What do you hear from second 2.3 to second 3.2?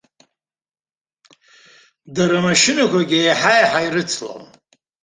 амашьынақәагьы